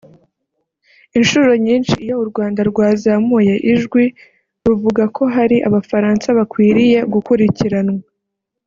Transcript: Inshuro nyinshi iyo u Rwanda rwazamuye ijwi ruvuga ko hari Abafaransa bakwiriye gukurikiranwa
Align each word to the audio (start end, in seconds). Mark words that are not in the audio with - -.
Inshuro 1.19 1.49
nyinshi 1.65 1.93
iyo 2.03 2.15
u 2.23 2.25
Rwanda 2.29 2.61
rwazamuye 2.69 3.53
ijwi 3.73 4.03
ruvuga 4.65 5.03
ko 5.15 5.23
hari 5.35 5.57
Abafaransa 5.67 6.27
bakwiriye 6.37 6.99
gukurikiranwa 7.13 8.01